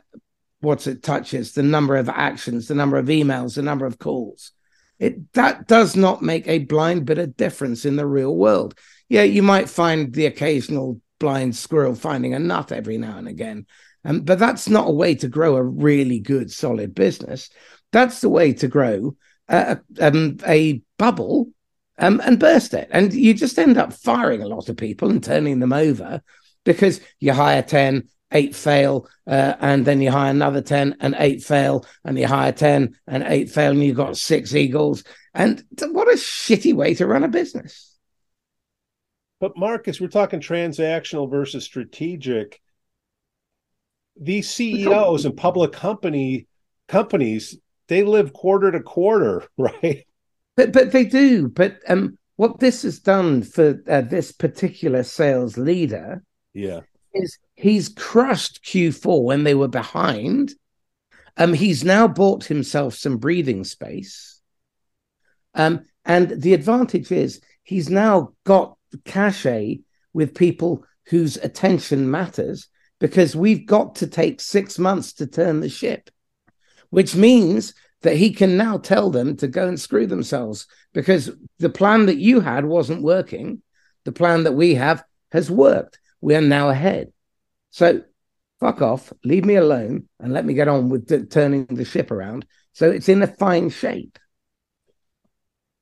what's 0.58 0.88
it 0.88 1.04
touches, 1.04 1.52
the 1.52 1.62
number 1.62 1.94
of 1.94 2.08
actions, 2.08 2.66
the 2.66 2.74
number 2.74 2.96
of 2.96 3.06
emails, 3.06 3.54
the 3.54 3.62
number 3.62 3.86
of 3.86 4.00
calls. 4.00 4.50
It 4.98 5.32
that 5.34 5.68
does 5.68 5.96
not 5.96 6.22
make 6.22 6.46
a 6.48 6.60
blind 6.60 7.06
bit 7.06 7.18
of 7.18 7.36
difference 7.36 7.84
in 7.84 7.96
the 7.96 8.06
real 8.06 8.34
world. 8.34 8.74
Yeah, 9.08 9.22
you 9.22 9.42
might 9.42 9.68
find 9.68 10.12
the 10.12 10.26
occasional 10.26 11.00
blind 11.20 11.56
squirrel 11.56 11.94
finding 11.94 12.34
a 12.34 12.38
nut 12.38 12.72
every 12.72 12.98
now 12.98 13.18
and 13.18 13.28
again, 13.28 13.66
um, 14.04 14.20
but 14.20 14.38
that's 14.38 14.68
not 14.68 14.88
a 14.88 14.92
way 14.92 15.14
to 15.16 15.28
grow 15.28 15.56
a 15.56 15.62
really 15.62 16.20
good, 16.20 16.50
solid 16.50 16.94
business. 16.94 17.50
That's 17.92 18.20
the 18.20 18.28
way 18.28 18.52
to 18.54 18.68
grow 18.68 19.16
a, 19.48 19.78
um, 20.00 20.38
a 20.46 20.82
bubble 20.98 21.48
um, 21.98 22.20
and 22.24 22.38
burst 22.38 22.74
it. 22.74 22.88
And 22.90 23.12
you 23.12 23.34
just 23.34 23.58
end 23.58 23.76
up 23.78 23.92
firing 23.92 24.42
a 24.42 24.48
lot 24.48 24.68
of 24.68 24.76
people 24.76 25.10
and 25.10 25.22
turning 25.22 25.58
them 25.58 25.72
over 25.72 26.22
because 26.64 27.00
you 27.18 27.32
hire 27.32 27.62
10, 27.62 28.08
eight 28.32 28.54
fail, 28.54 29.08
uh, 29.26 29.54
and 29.60 29.84
then 29.84 30.00
you 30.00 30.10
hire 30.10 30.30
another 30.30 30.60
10 30.60 30.96
and 31.00 31.14
eight 31.18 31.42
fail, 31.42 31.84
and 32.04 32.18
you 32.18 32.26
hire 32.26 32.52
10 32.52 32.96
and 33.06 33.22
eight 33.24 33.50
fail, 33.50 33.72
and 33.72 33.82
you've 33.82 33.96
got 33.96 34.16
six 34.16 34.54
eagles. 34.54 35.04
And 35.34 35.62
what 35.80 36.08
a 36.08 36.16
shitty 36.16 36.74
way 36.74 36.94
to 36.94 37.06
run 37.06 37.24
a 37.24 37.28
business. 37.28 37.96
But 39.40 39.56
Marcus, 39.56 40.00
we're 40.00 40.08
talking 40.08 40.40
transactional 40.40 41.30
versus 41.30 41.64
strategic. 41.64 42.60
These 44.20 44.50
CEOs 44.50 45.24
and 45.24 45.36
public 45.36 45.72
company 45.72 46.48
companies, 46.88 47.56
they 47.86 48.02
live 48.02 48.32
quarter 48.32 48.72
to 48.72 48.80
quarter, 48.80 49.44
right? 49.58 50.06
But 50.56 50.72
but 50.72 50.90
they 50.90 51.04
do. 51.04 51.48
But 51.48 51.78
um, 51.88 52.18
what 52.36 52.58
this 52.58 52.82
has 52.82 52.98
done 52.98 53.42
for 53.42 53.80
uh, 53.88 54.00
this 54.00 54.32
particular 54.32 55.04
sales 55.04 55.56
leader, 55.56 56.22
yeah, 56.52 56.80
is 57.18 57.38
he's 57.54 57.88
crushed 57.88 58.64
Q4 58.64 59.22
when 59.22 59.44
they 59.44 59.54
were 59.54 59.68
behind. 59.68 60.54
Um, 61.36 61.52
he's 61.52 61.84
now 61.84 62.08
bought 62.08 62.44
himself 62.44 62.94
some 62.94 63.18
breathing 63.18 63.64
space. 63.64 64.40
Um, 65.54 65.84
and 66.04 66.30
the 66.30 66.54
advantage 66.54 67.12
is 67.12 67.40
he's 67.62 67.90
now 67.90 68.32
got 68.44 68.76
cachet 69.04 69.80
with 70.12 70.34
people 70.34 70.84
whose 71.06 71.36
attention 71.36 72.10
matters 72.10 72.68
because 72.98 73.36
we've 73.36 73.66
got 73.66 73.96
to 73.96 74.06
take 74.06 74.40
six 74.40 74.78
months 74.78 75.14
to 75.14 75.26
turn 75.26 75.60
the 75.60 75.68
ship, 75.68 76.10
which 76.90 77.14
means 77.14 77.74
that 78.02 78.16
he 78.16 78.32
can 78.32 78.56
now 78.56 78.78
tell 78.78 79.10
them 79.10 79.36
to 79.36 79.48
go 79.48 79.66
and 79.66 79.80
screw 79.80 80.06
themselves 80.06 80.66
because 80.92 81.30
the 81.58 81.68
plan 81.68 82.06
that 82.06 82.18
you 82.18 82.40
had 82.40 82.64
wasn't 82.64 83.02
working. 83.02 83.62
The 84.04 84.12
plan 84.12 84.44
that 84.44 84.52
we 84.52 84.76
have 84.76 85.04
has 85.32 85.50
worked. 85.50 85.98
We 86.20 86.34
are 86.34 86.40
now 86.40 86.68
ahead. 86.70 87.12
So 87.70 88.02
fuck 88.60 88.82
off, 88.82 89.12
leave 89.24 89.44
me 89.44 89.56
alone, 89.56 90.08
and 90.18 90.32
let 90.32 90.44
me 90.44 90.54
get 90.54 90.68
on 90.68 90.88
with 90.88 91.08
t- 91.08 91.26
turning 91.26 91.66
the 91.66 91.84
ship 91.84 92.10
around. 92.10 92.46
So 92.72 92.90
it's 92.90 93.08
in 93.08 93.22
a 93.22 93.26
fine 93.26 93.70
shape. 93.70 94.18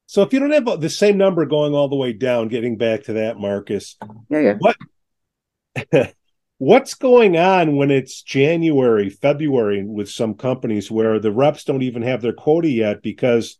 So 0.06 0.22
if 0.22 0.32
you 0.32 0.38
don't 0.38 0.52
have 0.52 0.68
uh, 0.68 0.76
the 0.76 0.88
same 0.88 1.16
number 1.16 1.44
going 1.46 1.74
all 1.74 1.88
the 1.88 1.96
way 1.96 2.12
down, 2.12 2.48
getting 2.48 2.76
back 2.76 3.04
to 3.04 3.14
that, 3.14 3.38
Marcus. 3.38 3.96
Yeah, 4.28 4.40
yeah. 4.40 4.54
What 4.58 6.14
what's 6.58 6.94
going 6.94 7.36
on 7.36 7.76
when 7.76 7.90
it's 7.90 8.22
January, 8.22 9.10
February 9.10 9.84
with 9.84 10.08
some 10.08 10.34
companies 10.34 10.90
where 10.90 11.18
the 11.18 11.32
reps 11.32 11.64
don't 11.64 11.82
even 11.82 12.02
have 12.02 12.22
their 12.22 12.32
quota 12.32 12.68
yet 12.68 13.02
because 13.02 13.58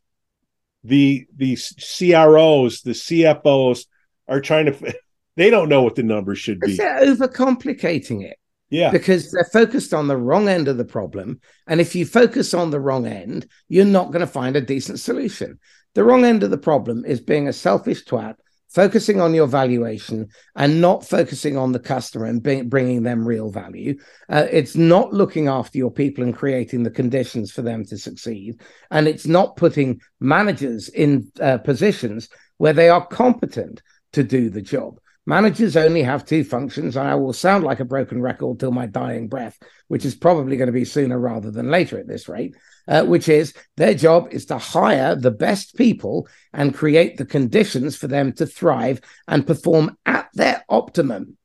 the 0.85 1.27
the 1.35 1.57
CROs, 1.57 2.83
the 2.83 2.93
CFOs 2.93 3.87
are 4.29 4.41
trying 4.41 4.67
to 4.67 4.95
they 5.37 5.51
don't 5.51 5.69
know 5.69 5.83
what 5.83 5.95
the 5.95 6.03
numbers 6.03 6.39
should 6.39 6.61
be. 6.61 6.77
They're 6.77 7.05
overcomplicating 7.05 8.25
it. 8.25 8.39
Yeah. 8.69 8.91
Because 8.91 9.31
they're 9.31 9.45
focused 9.45 9.95
on 9.95 10.09
the 10.09 10.17
wrong 10.17 10.49
end 10.49 10.67
of 10.67 10.77
the 10.77 10.85
problem. 10.85 11.41
And 11.69 11.81
if 11.81 11.95
you 11.95 12.05
focus 12.05 12.53
on 12.53 12.71
the 12.71 12.81
wrong 12.81 13.07
end, 13.07 13.47
you're 13.69 13.85
not 13.85 14.09
going 14.09 14.21
to 14.21 14.27
find 14.27 14.57
a 14.57 14.61
decent 14.61 14.99
solution. 14.99 15.61
The 15.95 16.03
wrong 16.03 16.25
end 16.25 16.43
of 16.43 16.51
the 16.51 16.59
problem 16.59 17.05
is 17.05 17.21
being 17.21 17.47
a 17.47 17.53
selfish 17.53 18.05
twat 18.05 18.35
focusing 18.69 19.21
on 19.21 19.33
your 19.33 19.47
valuation 19.47 20.29
and 20.55 20.81
not 20.81 21.07
focusing 21.07 21.57
on 21.57 21.73
the 21.73 21.79
customer 21.79 22.27
and 22.27 22.43
bringing 22.43 23.03
them 23.03 23.27
real 23.27 23.51
value. 23.51 23.97
Uh, 24.29 24.47
it's 24.51 24.77
not 24.77 25.15
looking 25.15 25.49
after 25.49 25.79
your 25.79 25.91
people 25.91 26.23
and 26.25 26.37
creating 26.37 26.83
the 26.83 26.91
conditions 26.91 27.51
for 27.51 27.63
them 27.63 27.85
to 27.85 27.97
succeed. 27.97 28.61
And 28.91 29.09
it's 29.09 29.27
not 29.27 29.57
putting 29.57 30.01
managers 30.21 30.89
in 30.89 31.31
uh, 31.41 31.59
positions 31.59 32.29
where 32.59 32.73
they 32.73 32.89
are 32.89 33.07
competent 33.07 33.83
to 34.13 34.23
do 34.23 34.51
the 34.51 34.63
job. 34.63 34.99
Managers 35.29 35.77
only 35.77 36.05
have 36.05 36.25
two 36.25 36.45
functions. 36.45 36.97
and 36.97 37.09
I 37.09 37.17
will 37.17 37.33
sound 37.33 37.65
like 37.65 37.81
a 37.81 37.85
broken 37.85 38.23
record 38.23 38.61
till 38.61 38.71
my 38.71 38.87
dying 38.87 39.27
breath, 39.27 39.59
which 39.89 40.05
is 40.05 40.15
probably 40.15 40.57
going 40.57 40.69
to 40.69 40.73
be 40.73 40.85
sooner 40.85 41.19
rather 41.19 41.51
than 41.51 41.69
later 41.69 41.99
at 41.99 42.07
this 42.07 42.29
rate. 42.29 42.55
Uh, 42.87 43.05
which 43.05 43.29
is 43.29 43.53
their 43.77 43.95
job 43.95 44.29
is 44.31 44.47
to 44.47 44.57
hire 44.57 45.17
the 45.17 45.33
best 45.33 45.75
people 45.77 46.29
and 46.53 46.73
create 46.73 47.17
the 47.17 47.27
conditions 47.27 47.97
for 47.97 48.07
them 48.07 48.33
to 48.33 48.47
thrive 48.47 49.01
and 49.27 49.45
perform 49.45 49.99
at 50.07 50.29
their 50.35 50.65
optimum 50.69 51.37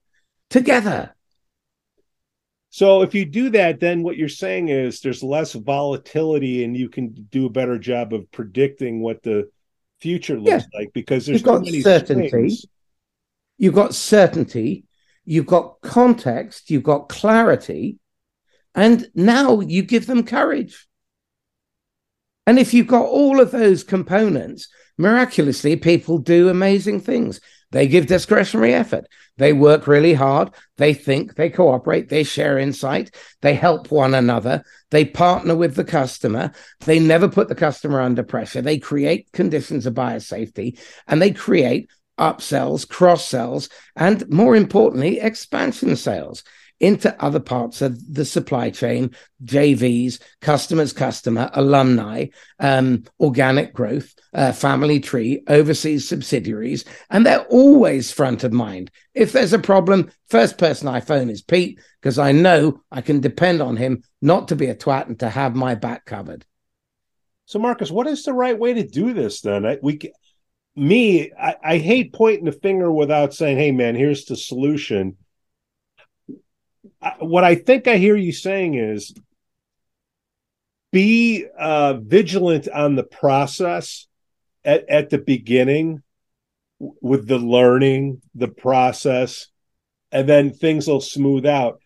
together. 0.52 1.16
So 2.70 3.02
if 3.02 3.16
you 3.16 3.26
do 3.26 3.50
that, 3.50 3.80
then 3.80 4.04
what 4.04 4.18
you're 4.18 4.30
saying 4.30 4.70
is 4.70 5.02
there's 5.02 5.24
less 5.24 5.54
volatility 5.54 6.64
and 6.64 6.78
you 6.78 6.88
can 6.88 7.12
do 7.32 7.48
a 7.48 7.50
better 7.50 7.80
job 7.80 8.14
of 8.14 8.32
predicting 8.32 9.02
what 9.02 9.24
the 9.24 9.50
future 10.00 10.40
looks 10.40 10.66
yeah. 10.72 10.80
like 10.80 10.94
because 10.94 11.26
there's 11.26 11.42
You've 11.42 11.46
got 11.46 11.66
certainty. 11.66 12.30
Swings 12.30 12.66
you've 13.62 13.75
got 13.75 13.94
certainty, 13.94 14.86
you've 15.24 15.46
got 15.46 15.80
context, 15.82 16.72
you've 16.72 16.82
got 16.82 17.10
clarity, 17.10 18.00
and 18.74 19.08
now 19.13 19.60
you 19.60 19.84
give 19.84 20.08
them 20.08 20.25
courage. 20.25 20.88
And 22.48 22.58
if 22.58 22.74
you've 22.74 22.88
got 22.88 23.06
all 23.06 23.39
of 23.39 23.51
those 23.51 23.84
components, 23.84 24.68
miraculously, 24.98 25.75
people 25.75 26.18
do 26.18 26.50
amazing 26.50 27.01
things. 27.01 27.39
They 27.70 27.88
give 27.88 28.08
discretionary 28.08 28.74
effort. 28.74 29.06
They 29.38 29.53
work 29.53 29.86
really 29.86 30.15
hard. 30.15 30.50
They 30.77 30.96
think, 30.96 31.36
they 31.36 31.51
cooperate, 31.51 32.10
they 32.10 32.24
share 32.24 32.58
insight, 32.58 33.15
they 33.41 33.53
help 33.53 33.91
one 33.91 34.15
another, 34.15 34.63
they 34.89 35.06
partner 35.06 35.56
with 35.56 35.75
the 35.75 35.84
customer, 35.84 36.51
they 36.80 36.98
never 36.98 37.30
put 37.30 37.48
the 37.48 37.56
customer 37.56 38.01
under 38.01 38.24
pressure, 38.24 38.63
they 38.63 38.80
create 38.80 39.32
conditions 39.32 39.86
of 39.86 39.94
buyer 39.94 40.20
safety, 40.20 40.80
and 41.08 41.22
they 41.22 41.32
create 41.32 41.91
upsells, 42.20 42.88
cross 42.88 43.25
sells, 43.25 43.70
and 43.96 44.30
more 44.30 44.56
importantly, 44.56 45.20
expansion 45.20 45.96
sales 45.96 46.44
into 46.82 47.24
other 47.24 47.39
parts 47.39 47.82
of 47.82 48.13
the 48.13 48.25
supply 48.25 48.72
chain, 48.72 49.12
JVs, 49.46 50.20
customers, 50.41 50.91
customer, 50.91 51.50
alumni, 51.53 52.25
um, 52.60 53.03
organic 53.20 53.72
growth, 53.72 54.13
uh, 54.34 54.51
family 54.51 55.00
tree, 55.00 55.44
overseas 55.48 56.10
subsidiaries, 56.10 56.84
and 57.12 57.24
they're 57.24 57.46
always 57.46 58.12
front 58.12 58.44
of 58.44 58.51
mind. 58.51 58.89
If 59.13 59.32
there's 59.32 59.53
a 59.53 59.60
problem, 59.60 60.12
first 60.30 60.58
person 60.58 60.88
I 60.88 61.01
phone 61.01 61.30
is 61.30 61.44
Pete 61.44 61.80
because 62.01 62.18
I 62.18 62.32
know 62.32 62.82
I 62.91 63.01
can 63.01 63.22
depend 63.22 63.62
on 63.62 63.77
him 63.77 64.01
not 64.20 64.48
to 64.48 64.56
be 64.56 64.65
a 64.65 64.75
twat 64.75 65.08
and 65.08 65.20
to 65.20 65.30
have 65.30 65.56
my 65.56 65.75
back 65.75 66.06
covered. 66.06 66.46
So, 67.46 67.60
Marcus, 67.60 67.91
what 67.91 68.08
is 68.08 68.24
the 68.24 68.34
right 68.34 68.58
way 68.58 68.74
to 68.74 68.88
do 68.88 69.13
this 69.13 69.41
then? 69.41 69.77
We 69.84 70.00
me, 70.75 71.32
I, 71.38 71.56
I 71.63 71.78
hate 71.78 72.13
pointing 72.13 72.46
the 72.46 72.51
finger 72.51 72.92
without 72.92 73.34
saying, 73.34 73.58
"Hey, 73.58 73.72
man, 73.72 73.96
here's 73.96 74.25
the 74.25 74.36
solution." 74.36 75.18
I, 77.01 77.16
what 77.20 77.44
I 77.44 77.56
think 77.56 77.88
I 77.88 77.98
hear 77.98 78.16
you 78.16 78.32
saying 78.32 78.75
is 78.75 79.13
be 80.92 81.46
uh, 81.58 81.94
vigilant 81.94 82.68
on 82.68 82.96
the 82.96 83.04
process 83.04 84.08
at, 84.63 84.90
at 84.90 85.10
the 85.10 85.18
beginning 85.18 86.04
with 86.80 87.28
the 87.28 87.38
learning, 87.38 88.22
the 88.36 88.48
process, 88.48 89.48
and 90.12 90.28
then 90.28 90.51
things 90.51 90.88
will 90.88 91.01
smooth 91.01 91.46
out. 91.46 91.80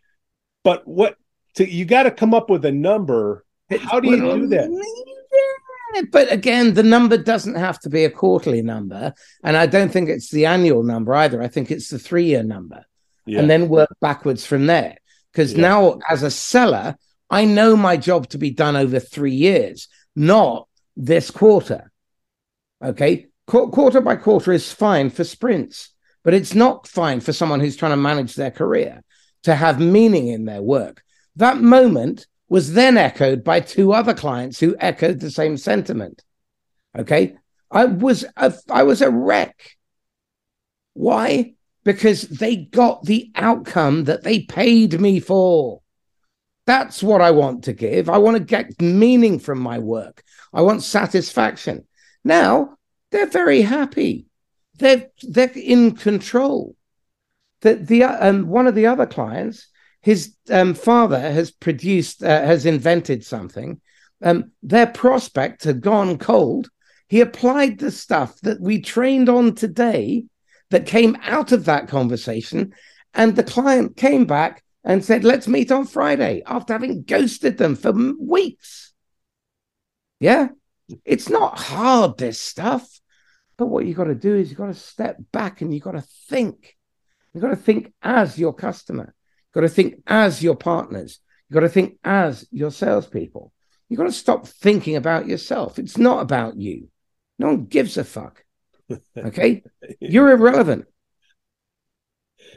But 0.64 0.88
what 0.88 1.16
to, 1.56 1.70
you 1.70 1.86
got 1.86 2.04
to 2.04 2.12
come 2.12 2.34
up 2.34 2.50
with 2.50 2.66
a 2.66 2.72
number. 2.72 3.46
How 3.70 4.00
do 4.00 4.10
you 4.10 4.18
do 4.18 4.48
that? 4.48 4.70
But 6.12 6.32
again, 6.32 6.74
the 6.74 6.84
number 6.84 7.18
doesn't 7.18 7.56
have 7.56 7.80
to 7.82 7.90
be 7.90 8.04
a 8.04 8.10
quarterly 8.10 8.62
number. 8.62 9.14
And 9.44 9.56
I 9.56 9.66
don't 9.66 9.92
think 9.92 10.10
it's 10.10 10.30
the 10.30 10.46
annual 10.46 10.84
number 10.84 11.14
either. 11.14 11.42
I 11.42 11.48
think 11.48 11.72
it's 11.72 11.90
the 11.90 12.00
three 12.00 12.26
year 12.26 12.44
number. 12.44 12.86
Yeah. 13.26 13.40
And 13.40 13.50
then 13.50 13.70
work 13.70 13.90
backwards 14.02 14.46
from 14.46 14.68
there. 14.68 14.98
Because 15.32 15.54
yeah. 15.54 15.62
now, 15.62 16.00
as 16.10 16.24
a 16.24 16.32
seller, 16.32 16.96
I 17.30 17.46
know 17.46 17.76
my 17.76 17.98
job 17.98 18.30
to 18.30 18.38
be 18.38 18.52
done 18.52 18.76
over 18.76 19.00
three 19.00 19.34
years, 19.34 19.88
not 20.16 20.68
this 20.96 21.32
quarter. 21.32 21.92
Okay. 22.84 23.28
Qu- 23.48 23.70
quarter 23.70 24.02
by 24.02 24.16
quarter 24.16 24.52
is 24.52 24.72
fine 24.72 25.10
for 25.10 25.24
sprints, 25.24 25.92
but 26.24 26.34
it's 26.34 26.56
not 26.56 26.88
fine 26.88 27.20
for 27.20 27.34
someone 27.34 27.60
who's 27.60 27.76
trying 27.76 27.92
to 27.92 27.98
manage 27.98 28.36
their 28.36 28.52
career 28.52 29.04
to 29.44 29.56
have 29.56 29.80
meaning 29.80 30.28
in 30.28 30.46
their 30.46 30.62
work. 30.62 31.04
That 31.36 31.58
moment 31.58 32.26
was 32.48 32.74
then 32.74 32.98
echoed 32.98 33.44
by 33.44 33.60
two 33.60 33.94
other 33.94 34.14
clients 34.14 34.60
who 34.60 34.76
echoed 34.80 35.20
the 35.20 35.32
same 35.32 35.58
sentiment. 35.58 36.24
Okay. 36.98 37.36
I 37.72 37.86
was 37.86 38.26
a, 38.38 38.54
I 38.70 38.84
was 38.84 39.02
a 39.02 39.10
wreck. 39.10 39.76
Why? 40.94 41.56
Because 41.84 42.22
they 42.24 42.56
got 42.56 43.04
the 43.04 43.32
outcome 43.36 44.06
that 44.06 44.24
they 44.24 44.42
paid 44.42 45.00
me 45.00 45.20
for. 45.20 45.82
That's 46.66 47.04
what 47.04 47.22
I 47.22 47.32
want 47.32 47.66
to 47.66 47.74
give. 47.74 48.10
I 48.10 48.18
want 48.18 48.38
to 48.38 48.44
get 48.44 48.82
meaning 48.82 49.40
from 49.40 49.60
my 49.60 49.78
work. 49.78 50.24
I 50.54 50.62
want 50.62 50.84
satisfaction. 50.84 51.86
Now 52.24 52.78
they're 53.12 53.28
very 53.28 53.62
happy. 53.62 54.26
They're 54.80 55.10
they're 55.22 55.52
in 55.54 55.96
control. 55.96 56.76
That 57.62 57.88
the 57.88 58.04
um, 58.04 58.48
one 58.48 58.68
of 58.68 58.76
the 58.76 58.88
other 58.88 59.06
clients, 59.06 59.68
his 60.06 60.36
um, 60.52 60.76
father 60.76 61.20
has 61.20 61.50
produced 61.50 62.24
uh, 62.24 62.28
has 62.28 62.68
invented 62.68 63.26
something. 63.26 63.82
Um, 64.24 64.52
their 64.62 64.86
prospect 64.86 65.64
had 65.64 65.82
gone 65.82 66.20
cold. 66.20 66.70
He 67.08 67.22
applied 67.22 67.80
the 67.80 67.90
stuff 67.90 68.40
that 68.42 68.62
we 68.62 68.82
trained 68.82 69.30
on 69.30 69.56
today 69.56 70.26
that 70.70 70.86
came 70.86 71.18
out 71.24 71.52
of 71.52 71.66
that 71.66 71.88
conversation, 71.88 72.76
and 73.16 73.36
the 73.36 73.44
client 73.44 73.98
came 73.98 74.26
back 74.26 74.64
and 74.84 75.04
said, 75.04 75.24
let's 75.24 75.48
meet 75.48 75.72
on 75.72 75.88
Friday 75.88 76.44
after 76.46 76.74
having 76.74 77.02
ghosted 77.02 77.58
them 77.58 77.76
for 77.76 77.92
weeks. 78.20 78.94
Yeah, 80.20 80.50
it's 81.04 81.30
not 81.30 81.58
hard, 81.58 82.20
this 82.20 82.40
stuff. 82.40 83.02
But 83.58 83.68
what 83.68 83.88
you've 83.88 83.98
got 83.98 84.04
to 84.04 84.14
do 84.14 84.36
is 84.36 84.50
you've 84.50 84.60
got 84.60 84.68
to 84.68 84.76
step 84.76 85.18
back 85.32 85.62
and 85.62 85.74
you've 85.74 85.82
got 85.82 85.94
to 85.94 86.06
think. 86.30 86.78
You've 87.34 87.42
got 87.42 87.50
to 87.50 87.56
think 87.56 87.92
as 88.04 88.38
your 88.38 88.54
customer. 88.54 89.16
You 89.56 89.62
got 89.62 89.68
to 89.68 89.74
think 89.74 90.04
as 90.06 90.44
your 90.44 90.56
partners. 90.56 91.20
You've 91.50 91.56
got 91.56 91.62
to 91.62 91.70
think 91.70 91.98
as 92.04 92.46
your 92.52 92.72
salespeople. 92.72 93.54
You've 93.88 94.00
got 94.00 94.06
to 94.06 94.12
stop 94.12 94.48
thinking 94.48 94.98
about 94.98 95.28
yourself. 95.28 95.80
It's 95.80 95.98
not 95.98 96.22
about 96.22 96.58
you. 96.58 96.90
No 97.40 97.48
one 97.48 97.66
gives 97.66 97.98
a 97.98 98.04
fuck. 98.04 98.44
Okay, 99.18 99.64
you're 100.00 100.30
irrelevant 100.30 100.86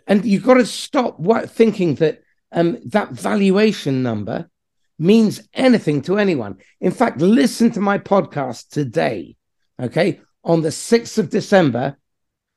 and 0.06 0.24
you've 0.24 0.44
got 0.44 0.54
to 0.54 0.66
stop 0.66 1.18
what, 1.18 1.50
thinking 1.50 1.96
that 1.96 2.22
um, 2.52 2.78
that 2.86 3.10
valuation 3.10 4.02
number 4.02 4.48
means 4.98 5.46
anything 5.54 6.02
to 6.02 6.18
anyone. 6.18 6.56
In 6.80 6.92
fact, 6.92 7.20
listen 7.20 7.70
to 7.72 7.80
my 7.80 7.98
podcast 7.98 8.70
today, 8.70 9.36
okay, 9.80 10.20
on 10.42 10.62
the 10.62 10.70
6th 10.70 11.18
of 11.18 11.30
December 11.30 11.96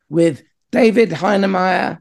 with 0.09 0.43
David 0.71 1.09
Heinemeier 1.09 1.99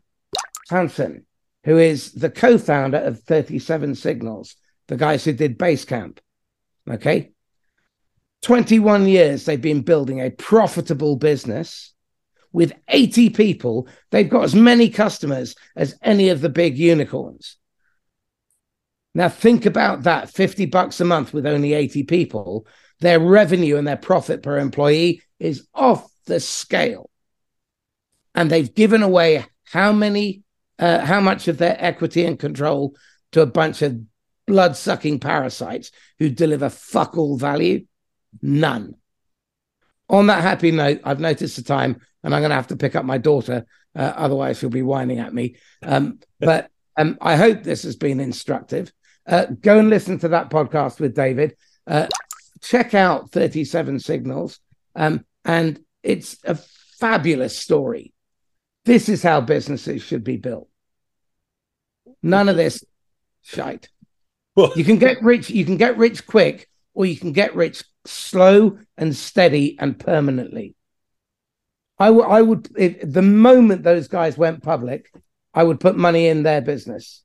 Hansson, 0.71 1.27
who 1.65 1.79
is 1.79 2.13
the 2.13 2.31
co 2.31 2.59
founder 2.59 2.99
of 2.99 3.23
37 3.23 3.95
Signals, 3.95 4.57
the 4.89 4.97
guys 4.97 5.25
who 5.25 5.33
did 5.33 5.59
Basecamp, 5.59 6.19
okay? 6.89 7.33
21 8.43 9.07
years 9.07 9.45
they've 9.45 9.61
been 9.61 9.83
building 9.83 10.21
a 10.21 10.31
profitable 10.31 11.17
business 11.17 11.93
with 12.53 12.73
80 12.89 13.31
people, 13.31 13.87
they've 14.11 14.29
got 14.29 14.45
as 14.45 14.55
many 14.55 14.89
customers 14.89 15.55
as 15.77 15.97
any 16.03 16.31
of 16.31 16.41
the 16.41 16.49
big 16.49 16.77
unicorns. 16.77 17.57
Now, 19.15 19.29
think 19.29 19.67
about 19.67 20.05
that 20.05 20.31
50 20.31 20.67
bucks 20.67 21.01
a 21.01 21.05
month 21.05 21.33
with 21.33 21.47
only 21.47 21.75
80 21.75 22.05
people. 22.05 22.67
Their 23.01 23.19
revenue 23.19 23.77
and 23.77 23.87
their 23.87 23.97
profit 23.97 24.43
per 24.43 24.59
employee 24.59 25.23
is 25.39 25.67
off 25.75 26.09
the 26.27 26.39
scale. 26.39 27.11
And 28.35 28.51
they've 28.51 28.73
given 28.73 29.03
away 29.03 29.45
how 29.65 29.93
many, 29.93 30.43
uh, 30.81 31.05
how 31.05 31.21
much 31.21 31.47
of 31.47 31.59
their 31.59 31.77
equity 31.79 32.25
and 32.25 32.39
control 32.39 32.97
to 33.33 33.43
a 33.43 33.47
bunch 33.47 33.83
of 33.83 34.01
blood 34.47 34.77
sucking 34.77 35.21
parasites 35.21 35.93
who 36.19 36.31
deliver 36.31 36.71
fuck 36.71 37.17
all 37.17 37.37
value? 37.37 37.85
None. 38.43 38.95
On 40.09 40.27
that 40.27 40.43
happy 40.43 40.71
note, 40.73 41.01
I've 41.05 41.21
noticed 41.21 41.57
the 41.57 41.63
time 41.63 42.01
and 42.25 42.35
I'm 42.35 42.41
going 42.41 42.51
to 42.51 42.57
have 42.57 42.69
to 42.69 42.77
pick 42.77 42.97
up 42.97 43.05
my 43.05 43.19
daughter. 43.19 43.67
Uh, 43.95 44.13
otherwise, 44.17 44.59
she'll 44.59 44.71
be 44.71 44.83
whining 44.83 45.19
at 45.19 45.35
me. 45.35 45.57
Um, 45.83 46.19
but 46.41 46.71
um, 46.97 47.19
I 47.21 47.37
hope 47.37 47.63
this 47.63 47.83
has 47.85 47.97
been 47.97 48.19
instructive. 48.19 48.91
Uh, 49.27 49.47
go 49.61 49.79
and 49.79 49.91
listen 49.91 50.19
to 50.21 50.29
that 50.29 50.51
podcast 50.51 50.99
with 50.99 51.15
David. 51.15 51.57
Uh, 51.87 52.07
check 52.63 52.95
out 52.95 53.31
37 53.31 54.01
Signals. 54.01 54.59
Um, 54.97 55.25
and 55.45 55.79
it's 56.03 56.39
a 56.45 56.55
fabulous 56.99 57.57
story. 57.57 58.13
This 58.87 59.09
is 59.09 59.23
how 59.23 59.43
businesses 59.43 60.03
should 60.03 60.25
be 60.25 60.39
built. 60.39 60.70
None 62.23 62.49
of 62.49 62.57
this 62.57 62.85
shite. 63.43 63.89
You 64.77 64.85
can 64.85 64.99
get 64.99 65.23
rich, 65.23 65.49
you 65.51 65.65
can 65.65 65.77
get 65.77 65.97
rich 65.97 66.27
quick, 66.27 66.69
or 66.95 67.07
you 67.07 67.17
can 67.17 67.33
get 67.33 67.55
rich 67.55 67.83
slow 68.05 68.79
and 68.97 69.15
steady 69.15 69.77
and 69.79 69.99
permanently. 69.99 70.75
I, 71.99 72.07
w- 72.07 72.27
I 72.27 72.43
would, 72.43 72.69
if, 72.77 73.01
the 73.01 73.23
moment 73.23 73.83
those 73.83 74.09
guys 74.09 74.37
went 74.37 74.63
public, 74.63 75.13
I 75.53 75.63
would 75.63 75.81
put 75.81 75.97
money 75.97 76.27
in 76.29 76.43
their 76.43 76.61
business 76.61 77.23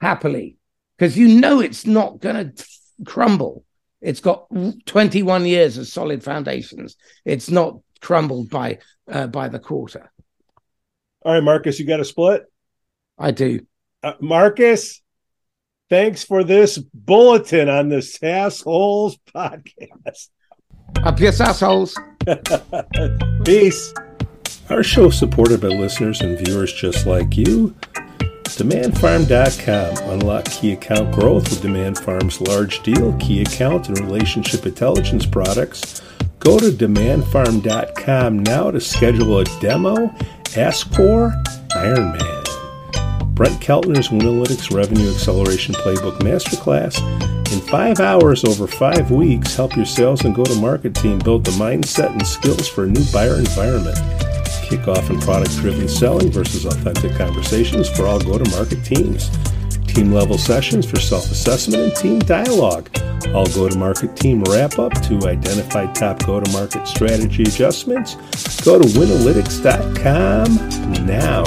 happily 0.00 0.58
because 0.96 1.16
you 1.16 1.40
know 1.40 1.60
it's 1.60 1.86
not 1.86 2.20
going 2.20 2.52
to 2.54 2.66
crumble. 3.04 3.64
It's 4.00 4.20
got 4.20 4.46
21 4.86 5.46
years 5.46 5.78
of 5.78 5.86
solid 5.86 6.22
foundations. 6.22 6.96
It's 7.24 7.50
not 7.50 7.78
crumbled 8.00 8.50
by 8.50 8.78
uh, 9.10 9.26
by 9.26 9.48
the 9.48 9.58
quarter. 9.58 10.10
All 11.22 11.32
right, 11.32 11.42
Marcus, 11.42 11.78
you 11.78 11.86
got 11.86 12.00
a 12.00 12.04
split? 12.04 12.44
I 13.18 13.30
do. 13.30 13.60
Uh, 14.02 14.14
Marcus, 14.20 15.02
thanks 15.88 16.24
for 16.24 16.44
this 16.44 16.78
bulletin 16.78 17.68
on 17.68 17.88
the 17.88 17.96
SaaSholes 17.96 19.16
podcast. 19.34 20.28
Up 21.02 21.18
your 21.20 21.32
assholes. 21.32 21.98
Peace. 23.44 23.92
Our 24.70 24.82
show 24.82 25.06
is 25.06 25.18
supported 25.18 25.60
by 25.60 25.68
listeners 25.68 26.20
and 26.20 26.38
viewers 26.38 26.72
just 26.72 27.06
like 27.06 27.36
you. 27.36 27.74
DemandFarm.com. 28.56 30.10
Unlock 30.10 30.46
key 30.46 30.72
account 30.72 31.14
growth 31.14 31.50
with 31.50 31.60
Demand 31.60 31.98
Farm's 31.98 32.40
large 32.40 32.82
deal, 32.82 33.12
key 33.18 33.42
account, 33.42 33.88
and 33.88 34.00
relationship 34.00 34.64
intelligence 34.64 35.26
products. 35.26 36.00
Go 36.38 36.58
to 36.58 36.70
DemandFarm.com 36.70 38.38
now 38.38 38.70
to 38.70 38.80
schedule 38.80 39.40
a 39.40 39.44
demo. 39.60 40.14
Ask 40.56 40.92
for 40.94 41.30
Ironman. 41.72 42.45
Brent 43.36 43.60
Keltner's 43.60 44.08
Winalytics 44.08 44.74
Revenue 44.74 45.12
Acceleration 45.12 45.74
Playbook 45.74 46.20
Masterclass 46.20 46.98
in 47.52 47.60
five 47.60 48.00
hours 48.00 48.44
over 48.44 48.66
five 48.66 49.10
weeks, 49.10 49.54
help 49.54 49.76
your 49.76 49.84
sales 49.84 50.24
and 50.24 50.34
go 50.34 50.42
to 50.42 50.54
market 50.54 50.94
team 50.94 51.18
build 51.18 51.44
the 51.44 51.50
mindset 51.52 52.12
and 52.12 52.26
skills 52.26 52.66
for 52.66 52.84
a 52.84 52.86
new 52.86 53.04
buyer 53.12 53.36
environment. 53.36 53.98
Kick 54.62 54.88
off 54.88 55.10
in 55.10 55.20
product 55.20 55.54
driven 55.56 55.86
selling 55.86 56.32
versus 56.32 56.64
authentic 56.64 57.14
conversations 57.16 57.90
for 57.90 58.06
all 58.06 58.18
go 58.18 58.38
to 58.38 58.50
market 58.52 58.82
teams. 58.82 59.28
Team 59.86 60.12
level 60.12 60.38
sessions 60.38 60.86
for 60.86 60.98
self 60.98 61.30
assessment 61.30 61.82
and 61.82 61.94
team 61.94 62.20
dialogue. 62.20 62.88
All 63.34 63.46
go 63.48 63.68
to 63.68 63.78
market 63.78 64.16
team 64.16 64.42
wrap 64.44 64.78
up 64.78 64.94
to 65.02 65.28
identify 65.28 65.92
top 65.92 66.24
go 66.24 66.40
to 66.40 66.50
market 66.52 66.88
strategy 66.88 67.42
adjustments. 67.42 68.14
Go 68.62 68.78
to 68.78 68.88
winalytics.com 68.88 71.06
now. 71.06 71.44